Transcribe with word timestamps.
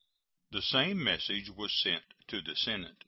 [The 0.49 0.63
same 0.63 1.03
message 1.03 1.51
was 1.51 1.71
sent 1.79 2.01
to 2.29 2.41
the 2.41 2.55
Senate. 2.55 2.95